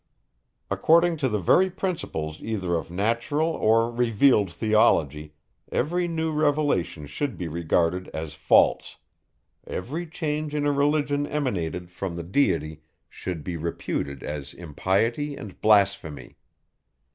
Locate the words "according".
0.71-1.17